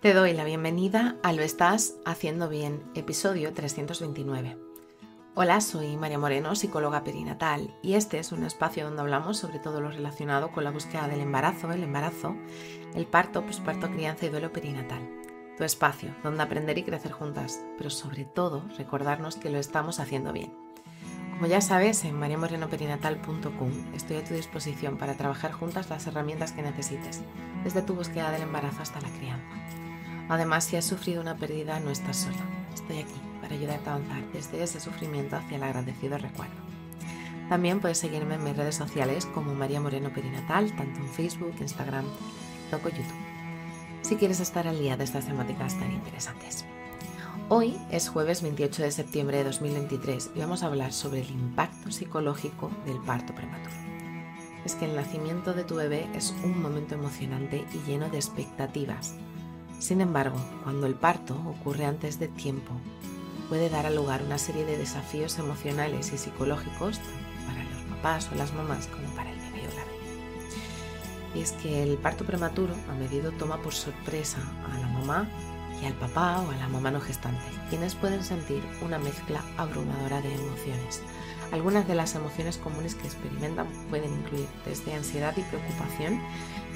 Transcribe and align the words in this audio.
Te 0.00 0.12
doy 0.12 0.34
la 0.34 0.44
bienvenida 0.44 1.16
a 1.22 1.32
Lo 1.32 1.40
Estás 1.40 1.94
Haciendo 2.04 2.50
Bien, 2.50 2.82
episodio 2.94 3.54
329. 3.54 4.58
Hola, 5.34 5.62
soy 5.62 5.96
María 5.96 6.18
Moreno, 6.18 6.54
psicóloga 6.54 7.02
perinatal, 7.02 7.74
y 7.82 7.94
este 7.94 8.18
es 8.18 8.30
un 8.30 8.44
espacio 8.44 8.84
donde 8.84 9.00
hablamos 9.00 9.38
sobre 9.38 9.58
todo 9.58 9.80
lo 9.80 9.90
relacionado 9.90 10.52
con 10.52 10.64
la 10.64 10.70
búsqueda 10.70 11.08
del 11.08 11.22
embarazo, 11.22 11.72
el 11.72 11.82
embarazo, 11.82 12.36
el 12.94 13.06
parto, 13.06 13.46
posparto, 13.46 13.90
crianza 13.90 14.26
y 14.26 14.28
duelo 14.28 14.52
perinatal. 14.52 15.00
Tu 15.56 15.64
espacio 15.64 16.14
donde 16.22 16.42
aprender 16.42 16.76
y 16.76 16.82
crecer 16.82 17.12
juntas, 17.12 17.58
pero 17.78 17.88
sobre 17.88 18.26
todo 18.26 18.64
recordarnos 18.76 19.36
que 19.36 19.48
lo 19.48 19.58
estamos 19.58 19.98
haciendo 19.98 20.30
bien. 20.34 20.52
Como 21.32 21.46
ya 21.46 21.62
sabes, 21.62 22.04
en 22.04 22.18
mariamorenoperinatal.com 22.18 23.94
estoy 23.94 24.18
a 24.18 24.24
tu 24.24 24.34
disposición 24.34 24.98
para 24.98 25.14
trabajar 25.14 25.52
juntas 25.52 25.88
las 25.88 26.06
herramientas 26.06 26.52
que 26.52 26.60
necesites, 26.60 27.22
desde 27.64 27.80
tu 27.80 27.94
búsqueda 27.94 28.30
del 28.30 28.42
embarazo 28.42 28.82
hasta 28.82 29.00
la 29.00 29.08
crianza. 29.08 29.85
Además, 30.28 30.64
si 30.64 30.76
has 30.76 30.84
sufrido 30.84 31.20
una 31.20 31.36
pérdida, 31.36 31.78
no 31.80 31.90
estás 31.90 32.16
sola. 32.16 32.36
Estoy 32.74 32.98
aquí 32.98 33.20
para 33.40 33.54
ayudarte 33.54 33.88
a 33.88 33.94
avanzar 33.94 34.22
desde 34.32 34.62
ese 34.62 34.80
sufrimiento 34.80 35.36
hacia 35.36 35.56
el 35.56 35.62
agradecido 35.62 36.18
recuerdo. 36.18 36.54
También 37.48 37.80
puedes 37.80 37.98
seguirme 37.98 38.34
en 38.34 38.42
mis 38.42 38.56
redes 38.56 38.74
sociales 38.74 39.26
como 39.26 39.54
María 39.54 39.80
Moreno 39.80 40.12
Perinatal, 40.12 40.74
tanto 40.74 40.98
en 40.98 41.08
Facebook, 41.08 41.54
Instagram, 41.60 42.04
TikTok 42.70 42.86
o 42.86 42.88
YouTube, 42.88 43.26
si 44.02 44.16
quieres 44.16 44.40
estar 44.40 44.66
al 44.66 44.80
día 44.80 44.96
de 44.96 45.04
estas 45.04 45.26
temáticas 45.26 45.78
tan 45.78 45.92
interesantes. 45.92 46.64
Hoy 47.48 47.78
es 47.92 48.08
jueves 48.08 48.42
28 48.42 48.82
de 48.82 48.90
septiembre 48.90 49.36
de 49.38 49.44
2023 49.44 50.32
y 50.34 50.40
vamos 50.40 50.64
a 50.64 50.66
hablar 50.66 50.92
sobre 50.92 51.20
el 51.20 51.30
impacto 51.30 51.92
psicológico 51.92 52.72
del 52.84 52.98
parto 52.98 53.32
prematuro. 53.32 53.76
Es 54.64 54.74
que 54.74 54.86
el 54.86 54.96
nacimiento 54.96 55.54
de 55.54 55.62
tu 55.62 55.76
bebé 55.76 56.08
es 56.12 56.34
un 56.42 56.60
momento 56.60 56.96
emocionante 56.96 57.64
y 57.72 57.88
lleno 57.88 58.08
de 58.08 58.16
expectativas 58.16 59.14
sin 59.78 60.00
embargo, 60.00 60.36
cuando 60.64 60.86
el 60.86 60.94
parto 60.94 61.34
ocurre 61.46 61.84
antes 61.84 62.18
de 62.18 62.28
tiempo, 62.28 62.72
puede 63.48 63.68
dar 63.68 63.90
lugar 63.92 64.20
a 64.20 64.24
una 64.24 64.38
serie 64.38 64.64
de 64.64 64.76
desafíos 64.76 65.38
emocionales 65.38 66.12
y 66.12 66.18
psicológicos 66.18 67.00
para 67.46 67.62
los 67.64 67.82
papás 67.96 68.30
o 68.32 68.34
las 68.34 68.52
mamás 68.52 68.86
como 68.88 69.08
para 69.14 69.30
el 69.30 69.38
bebé 69.38 69.68
o 69.68 69.76
la 69.76 69.84
bebé. 69.84 69.96
Y 71.34 71.40
es 71.40 71.52
que 71.52 71.82
el 71.82 71.98
parto 71.98 72.24
prematuro 72.24 72.74
a 72.90 72.94
menudo 72.94 73.30
toma 73.32 73.60
por 73.62 73.74
sorpresa 73.74 74.38
a 74.72 74.78
la 74.78 74.88
mamá 74.88 75.28
y 75.82 75.86
al 75.86 75.94
papá 75.94 76.40
o 76.40 76.50
a 76.50 76.56
la 76.56 76.68
mamá 76.68 76.90
no 76.90 77.00
gestante, 77.00 77.44
quienes 77.68 77.94
pueden 77.94 78.24
sentir 78.24 78.62
una 78.82 78.98
mezcla 78.98 79.42
abrumadora 79.56 80.20
de 80.20 80.34
emociones. 80.34 81.02
Algunas 81.52 81.86
de 81.86 81.94
las 81.94 82.14
emociones 82.14 82.58
comunes 82.58 82.94
que 82.94 83.06
experimentan 83.06 83.68
pueden 83.88 84.12
incluir 84.12 84.48
desde 84.64 84.94
ansiedad 84.94 85.34
y 85.36 85.42
preocupación, 85.42 86.20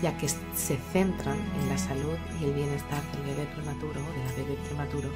ya 0.00 0.16
que 0.16 0.28
se 0.28 0.76
centran 0.92 1.38
en 1.60 1.68
la 1.68 1.76
salud 1.76 2.16
y 2.40 2.44
el 2.44 2.52
bienestar 2.52 3.02
del 3.12 3.34
bebé 3.34 3.48
prematuro 3.54 4.00
o 4.00 4.12
de 4.12 4.24
la 4.24 4.32
bebé 4.32 4.58
prematuro, 4.66 5.10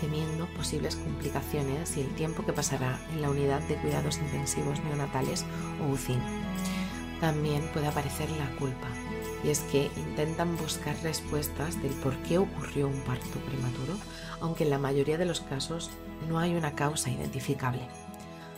temiendo 0.00 0.46
posibles 0.54 0.96
complicaciones 0.96 1.96
y 1.96 2.02
el 2.02 2.14
tiempo 2.14 2.44
que 2.44 2.52
pasará 2.52 3.00
en 3.12 3.22
la 3.22 3.30
unidad 3.30 3.60
de 3.62 3.76
cuidados 3.76 4.18
intensivos 4.18 4.78
neonatales 4.84 5.44
o 5.82 5.92
UCI. 5.92 6.18
También 7.20 7.68
puede 7.72 7.86
aparecer 7.86 8.30
la 8.30 8.50
culpa, 8.56 8.88
y 9.44 9.50
es 9.50 9.60
que 9.60 9.90
intentan 9.96 10.56
buscar 10.56 10.96
respuestas 11.02 11.80
del 11.82 11.92
por 11.92 12.16
qué 12.22 12.38
ocurrió 12.38 12.88
un 12.88 13.00
parto 13.02 13.38
prematuro, 13.46 13.94
aunque 14.40 14.64
en 14.64 14.70
la 14.70 14.78
mayoría 14.78 15.18
de 15.18 15.26
los 15.26 15.40
casos 15.40 15.90
no 16.28 16.38
hay 16.38 16.54
una 16.54 16.74
causa 16.74 17.10
identificable. 17.10 17.82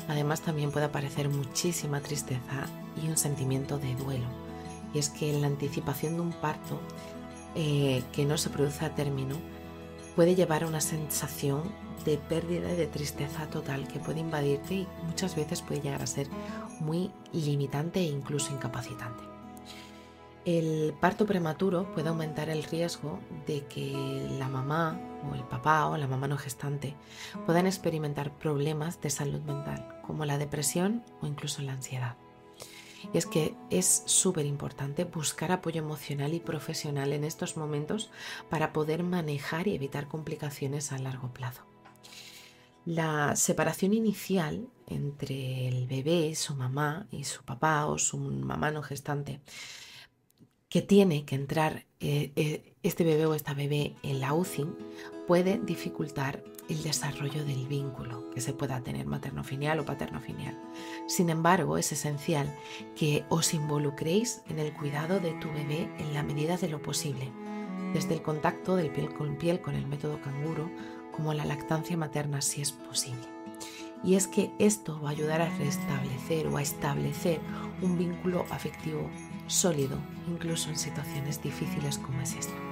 Además 0.09 0.43
también 0.43 0.71
puede 0.71 0.87
aparecer 0.87 1.29
muchísima 1.29 2.01
tristeza 2.01 2.67
y 3.03 3.09
un 3.09 3.17
sentimiento 3.17 3.79
de 3.79 3.95
duelo, 3.97 4.27
y 4.95 4.99
es 4.99 5.09
que 5.09 5.33
la 5.33 5.49
anticipación 5.49 6.15
de 6.15 6.21
un 6.21 6.33
parto 6.33 6.81
eh, 7.55 8.03
que 8.13 8.25
no 8.25 8.39
se 8.39 8.51
produce 8.51 8.85
a 8.85 8.95
término 8.95 9.37
puede 10.15 10.35
llevar 10.35 10.65
a 10.65 10.69
una 10.69 10.81
sensación 10.81 11.63
de 12.05 12.19
pérdida 12.19 12.73
y 12.73 12.77
de 12.77 12.87
tristeza 12.87 13.47
total 13.47 13.87
que 13.89 13.99
puede 13.99 14.21
invadirte 14.21 14.75
y 14.75 14.89
muchas 15.07 15.37
veces 15.37 15.63
puede 15.63 15.81
llegar 15.81 16.03
a 16.03 16.07
ser 16.07 16.29
muy 16.81 17.11
limitante 17.33 18.01
e 18.01 18.05
incluso 18.05 18.53
incapacitante. 18.53 19.23
El 20.45 20.93
parto 21.01 21.25
prematuro 21.25 21.93
puede 21.95 22.09
aumentar 22.09 22.49
el 22.49 22.65
riesgo 22.65 23.21
de 23.47 23.65
que 23.67 24.27
la 24.39 24.49
mamá 24.49 24.99
o 25.31 25.37
el 25.37 25.45
papá 25.45 25.87
o 25.87 25.97
la 25.97 26.09
mamá 26.09 26.27
no 26.27 26.37
gestante 26.37 26.97
puedan 27.47 27.67
experimentar 27.67 28.33
problemas 28.33 29.01
de 29.01 29.11
salud 29.11 29.41
mental, 29.43 30.01
como 30.05 30.25
la 30.25 30.39
depresión 30.39 31.05
o 31.21 31.29
incluso 31.29 31.63
la 31.63 31.75
ansiedad. 31.75 32.17
Y 33.13 33.19
es 33.19 33.27
que 33.27 33.55
es 33.71 34.03
súper 34.07 34.47
importante 34.47 35.05
buscar 35.05 35.53
apoyo 35.53 35.81
emocional 35.81 36.35
y 36.35 36.41
profesional 36.41 37.13
en 37.13 37.25
estos 37.25 37.57
momentos 37.57 38.11
para 38.49 38.73
poder 38.73 39.03
manejar 39.03 39.69
y 39.69 39.75
evitar 39.75 40.09
complicaciones 40.09 40.93
a 40.93 40.99
largo 40.99 41.33
plazo. 41.33 41.63
La 42.85 43.37
separación 43.37 43.95
inicial 43.95 44.69
entre 44.89 45.69
el 45.69 45.87
bebé, 45.87 46.35
su 46.35 46.55
mamá 46.55 47.07
y 47.11 47.25
su 47.25 47.45
papá 47.45 47.87
o 47.87 47.99
su 47.99 48.19
mamá 48.19 48.71
no 48.71 48.83
gestante 48.83 49.41
que 50.69 50.81
tiene 50.81 51.27
que 51.27 51.35
entrar 51.35 51.85
eh, 52.01 52.33
eh, 52.35 52.75
este 52.83 53.05
bebé 53.05 53.27
o 53.27 53.35
esta 53.35 53.53
bebé 53.53 53.95
en 54.03 54.21
la 54.21 54.33
UCI 54.33 54.67
puede 55.27 55.59
dificultar 55.59 56.43
el 56.69 56.83
desarrollo 56.83 57.45
del 57.45 57.67
vínculo 57.67 58.31
que 58.31 58.41
se 58.41 58.53
pueda 58.53 58.81
tener 58.83 59.07
materno-filial 59.07 59.81
o 59.81 59.85
paterno-filial. 59.85 60.59
Sin 61.07 61.31
embargo, 61.31 61.79
es 61.79 61.93
esencial 61.93 62.55
que 62.97 63.25
os 63.29 63.55
involucréis 63.55 64.43
en 64.49 64.59
el 64.59 64.73
cuidado 64.73 65.21
de 65.21 65.33
tu 65.35 65.49
bebé 65.49 65.91
en 65.99 66.15
la 66.15 66.23
medida 66.23 66.57
de 66.57 66.69
lo 66.69 66.83
posible, 66.83 67.31
desde 67.93 68.15
el 68.15 68.23
contacto 68.23 68.77
del 68.77 68.91
piel 68.91 69.13
con 69.13 69.37
piel 69.37 69.61
con 69.61 69.75
el 69.75 69.87
método 69.87 70.21
canguro 70.21 70.71
como 71.13 71.35
la 71.35 71.45
lactancia 71.45 71.97
materna 71.97 72.41
si 72.41 72.63
es 72.63 72.73
posible. 72.73 73.27
Y 74.05 74.17
es 74.17 74.27
que 74.27 74.51
esto 74.59 75.01
va 75.01 75.11
a 75.11 75.13
ayudar 75.13 75.43
a 75.43 75.57
restablecer 75.59 76.49
o 76.49 76.57
a 76.57 76.63
establecer 76.63 77.41
un 77.83 77.99
vínculo 77.99 78.45
afectivo 78.51 79.09
sólido, 79.47 79.99
incluso 80.27 80.71
en 80.71 80.77
situaciones 80.77 81.41
difíciles 81.41 81.99
como 81.99 82.21
es 82.21 82.35
esta. 82.35 82.72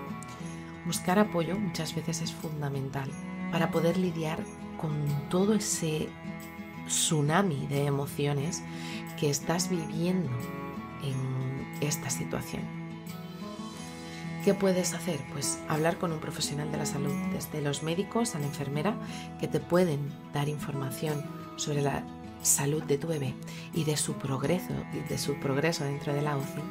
Buscar 0.86 1.18
apoyo 1.18 1.58
muchas 1.58 1.94
veces 1.94 2.22
es 2.22 2.32
fundamental 2.32 3.10
para 3.52 3.70
poder 3.70 3.96
lidiar 3.96 4.38
con 4.78 4.92
todo 5.28 5.54
ese 5.54 6.08
tsunami 6.86 7.66
de 7.66 7.86
emociones 7.86 8.62
que 9.18 9.30
estás 9.30 9.68
viviendo 9.68 10.30
en 11.02 11.66
esta 11.80 12.10
situación. 12.10 12.62
¿Qué 14.44 14.54
puedes 14.54 14.94
hacer? 14.94 15.20
Pues 15.32 15.58
hablar 15.68 15.98
con 15.98 16.12
un 16.12 16.18
profesional 16.18 16.72
de 16.72 16.78
la 16.78 16.86
salud, 16.86 17.12
desde 17.32 17.60
los 17.60 17.82
médicos 17.82 18.34
a 18.34 18.38
la 18.38 18.46
enfermera, 18.46 18.94
que 19.38 19.48
te 19.48 19.60
pueden 19.60 20.10
dar 20.32 20.48
información 20.48 21.22
sobre 21.56 21.82
la 21.82 22.02
salud 22.42 22.82
de 22.82 22.98
tu 22.98 23.08
bebé 23.08 23.34
y 23.74 23.84
de 23.84 23.96
su 23.96 24.14
progreso, 24.14 24.74
de 25.08 25.18
su 25.18 25.38
progreso 25.40 25.84
dentro 25.84 26.14
de 26.14 26.22
la 26.22 26.36
UCI, 26.36 26.62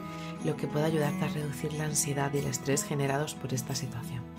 lo 0.46 0.56
que 0.56 0.68
puede 0.68 0.86
ayudarte 0.86 1.26
a 1.26 1.30
reducir 1.30 1.74
la 1.74 1.86
ansiedad 1.86 2.34
y 2.34 2.40
el 2.40 2.48
estrés 2.48 2.84
generados 2.84 3.36
por 3.36 3.54
esta 3.54 3.76
situación. 3.76 4.39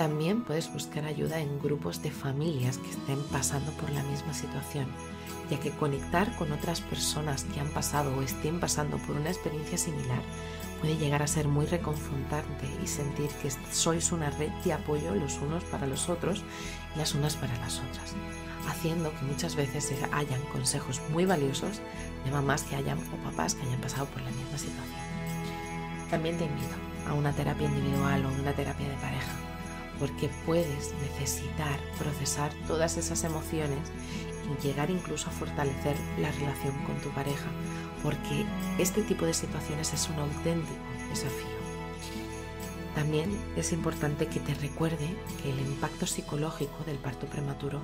También 0.00 0.40
puedes 0.40 0.72
buscar 0.72 1.04
ayuda 1.04 1.40
en 1.40 1.60
grupos 1.60 2.00
de 2.00 2.10
familias 2.10 2.78
que 2.78 2.88
estén 2.88 3.22
pasando 3.24 3.70
por 3.72 3.90
la 3.90 4.02
misma 4.04 4.32
situación, 4.32 4.86
ya 5.50 5.60
que 5.60 5.72
conectar 5.72 6.34
con 6.36 6.52
otras 6.52 6.80
personas 6.80 7.44
que 7.44 7.60
han 7.60 7.68
pasado 7.68 8.16
o 8.16 8.22
estén 8.22 8.60
pasando 8.60 8.96
por 8.96 9.18
una 9.18 9.28
experiencia 9.28 9.76
similar 9.76 10.22
puede 10.80 10.96
llegar 10.96 11.22
a 11.22 11.26
ser 11.26 11.48
muy 11.48 11.66
reconfortante 11.66 12.66
y 12.82 12.86
sentir 12.86 13.28
que 13.42 13.50
sois 13.72 14.10
una 14.10 14.30
red 14.30 14.48
de 14.64 14.72
apoyo 14.72 15.14
los 15.14 15.36
unos 15.42 15.64
para 15.64 15.86
los 15.86 16.08
otros 16.08 16.42
y 16.94 16.98
las 16.98 17.14
unas 17.14 17.36
para 17.36 17.54
las 17.58 17.80
otras 17.80 18.14
haciendo 18.68 19.10
que 19.10 19.26
muchas 19.26 19.54
veces 19.54 19.92
hayan 20.12 20.40
consejos 20.50 21.02
muy 21.10 21.26
valiosos 21.26 21.82
de 22.24 22.30
mamás 22.30 22.62
que 22.62 22.76
hayan 22.76 22.96
o 22.98 23.30
papás 23.30 23.54
que 23.54 23.66
hayan 23.66 23.82
pasado 23.82 24.06
por 24.06 24.22
la 24.22 24.30
misma 24.30 24.56
situación. 24.56 26.08
También 26.08 26.38
te 26.38 26.46
invito 26.46 26.74
a 27.06 27.12
una 27.12 27.32
terapia 27.34 27.68
individual 27.68 28.24
o 28.24 28.40
una 28.40 28.54
terapia 28.54 28.88
de 28.88 28.94
pareja, 28.94 29.49
porque 30.00 30.30
puedes 30.46 30.92
necesitar 31.02 31.78
procesar 31.98 32.50
todas 32.66 32.96
esas 32.96 33.22
emociones 33.22 33.78
y 34.50 34.66
llegar 34.66 34.90
incluso 34.90 35.28
a 35.28 35.32
fortalecer 35.32 35.96
la 36.18 36.32
relación 36.32 36.74
con 36.86 36.98
tu 37.02 37.10
pareja, 37.10 37.50
porque 38.02 38.44
este 38.78 39.02
tipo 39.02 39.26
de 39.26 39.34
situaciones 39.34 39.92
es 39.92 40.08
un 40.08 40.16
auténtico 40.16 40.74
desafío. 41.10 41.60
También 42.94 43.30
es 43.56 43.72
importante 43.72 44.26
que 44.26 44.40
te 44.40 44.54
recuerde 44.54 45.16
que 45.42 45.50
el 45.50 45.60
impacto 45.60 46.06
psicológico 46.06 46.82
del 46.86 46.98
parto 46.98 47.26
prematuro 47.26 47.80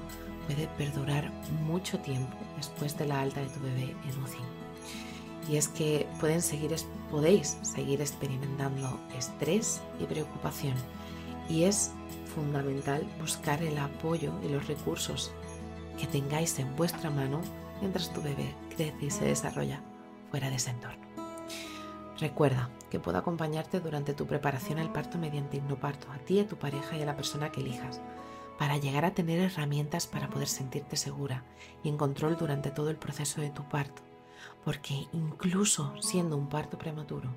puede 0.46 0.66
perdurar 0.78 1.30
mucho 1.64 1.98
tiempo 2.00 2.36
después 2.56 2.96
de 2.98 3.06
la 3.06 3.20
alta 3.20 3.40
de 3.40 3.48
tu 3.48 3.60
bebé 3.60 3.94
en 4.04 4.22
UCI. 4.22 4.38
Y 5.48 5.56
es 5.56 5.68
que 5.68 6.08
pueden 6.18 6.42
seguir, 6.42 6.74
podéis 7.10 7.56
seguir 7.62 8.00
experimentando 8.00 8.98
estrés 9.16 9.80
y 10.00 10.04
preocupación. 10.04 10.74
Y 11.48 11.64
es 11.64 11.92
fundamental 12.36 13.04
buscar 13.18 13.62
el 13.62 13.78
apoyo 13.78 14.32
y 14.44 14.48
los 14.48 14.68
recursos 14.68 15.32
que 15.98 16.06
tengáis 16.06 16.58
en 16.58 16.76
vuestra 16.76 17.10
mano 17.10 17.40
mientras 17.80 18.12
tu 18.12 18.22
bebé 18.22 18.54
crece 18.76 19.06
y 19.06 19.10
se 19.10 19.24
desarrolla 19.24 19.80
fuera 20.30 20.50
de 20.50 20.56
ese 20.56 20.70
entorno. 20.70 21.04
Recuerda 22.18 22.70
que 22.90 23.00
puedo 23.00 23.18
acompañarte 23.18 23.80
durante 23.80 24.14
tu 24.14 24.26
preparación 24.26 24.78
al 24.78 24.92
parto 24.92 25.18
mediante 25.18 25.56
hipnoparto, 25.56 26.10
a 26.12 26.18
ti, 26.18 26.38
a 26.38 26.46
tu 26.46 26.56
pareja 26.56 26.96
y 26.96 27.02
a 27.02 27.06
la 27.06 27.16
persona 27.16 27.50
que 27.50 27.60
elijas, 27.60 28.00
para 28.58 28.76
llegar 28.76 29.04
a 29.04 29.12
tener 29.14 29.40
herramientas 29.40 30.06
para 30.06 30.28
poder 30.30 30.48
sentirte 30.48 30.96
segura 30.96 31.42
y 31.82 31.88
en 31.88 31.96
control 31.96 32.36
durante 32.36 32.70
todo 32.70 32.90
el 32.90 32.96
proceso 32.96 33.40
de 33.40 33.50
tu 33.50 33.68
parto. 33.68 34.02
Porque 34.64 35.06
incluso 35.12 35.94
siendo 36.00 36.36
un 36.36 36.48
parto 36.48 36.78
prematuro, 36.78 37.30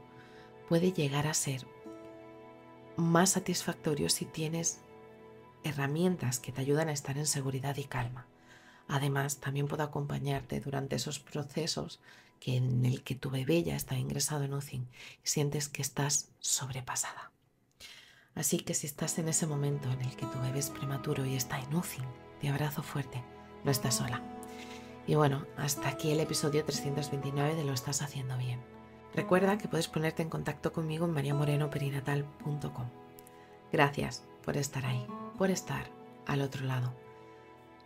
puede 0.67 0.91
llegar 0.91 1.27
a 1.27 1.33
ser 1.33 1.65
más 2.95 3.31
satisfactorio 3.31 4.09
si 4.09 4.25
tienes 4.25 4.81
herramientas 5.63 6.39
que 6.39 6.51
te 6.51 6.61
ayudan 6.61 6.89
a 6.89 6.93
estar 6.93 7.17
en 7.17 7.25
seguridad 7.25 7.77
y 7.77 7.83
calma. 7.83 8.27
Además, 8.87 9.39
también 9.39 9.67
puedo 9.67 9.83
acompañarte 9.83 10.59
durante 10.59 10.95
esos 10.95 11.19
procesos 11.19 11.99
que 12.39 12.55
en 12.55 12.85
el 12.85 13.03
que 13.03 13.15
tu 13.15 13.29
bebé 13.29 13.63
ya 13.63 13.75
está 13.75 13.97
ingresado 13.97 14.43
en 14.43 14.53
UCI 14.53 14.77
y 14.77 14.87
sientes 15.23 15.69
que 15.69 15.81
estás 15.81 16.29
sobrepasada. 16.39 17.31
Así 18.35 18.59
que 18.59 18.73
si 18.73 18.87
estás 18.87 19.19
en 19.19 19.27
ese 19.27 19.45
momento 19.45 19.91
en 19.91 20.01
el 20.01 20.15
que 20.15 20.25
tu 20.25 20.39
bebé 20.39 20.59
es 20.59 20.69
prematuro 20.69 21.25
y 21.25 21.35
está 21.35 21.59
en 21.59 21.75
UCI, 21.75 22.01
te 22.39 22.49
abrazo 22.49 22.81
fuerte, 22.81 23.23
no 23.63 23.71
estás 23.71 23.95
sola. 23.95 24.21
Y 25.07 25.15
bueno, 25.15 25.45
hasta 25.57 25.89
aquí 25.89 26.11
el 26.11 26.19
episodio 26.19 26.63
329 26.63 27.55
de 27.55 27.63
Lo 27.63 27.73
estás 27.73 28.01
haciendo 28.01 28.37
bien. 28.37 28.59
Recuerda 29.13 29.57
que 29.57 29.67
puedes 29.67 29.87
ponerte 29.87 30.21
en 30.21 30.29
contacto 30.29 30.71
conmigo 30.71 31.05
en 31.05 31.13
mariamorenoperinatal.com. 31.13 32.89
Gracias 33.71 34.23
por 34.43 34.55
estar 34.55 34.85
ahí, 34.85 35.05
por 35.39 35.51
estar 35.51 35.89
al 36.27 36.41
otro 36.41 36.65
lado. 36.65 36.93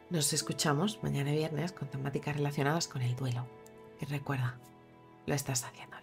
Nos 0.10 0.34
escuchamos 0.34 1.00
mañana 1.04 1.32
viernes 1.32 1.72
con 1.72 1.88
temáticas 1.88 2.36
relacionadas 2.36 2.88
con 2.88 3.04
el 3.04 3.16
duelo. 3.16 3.46
Y 4.02 4.06
recuerda, 4.06 4.58
lo 5.28 5.36
estás 5.36 5.64
haciendo 5.64 5.96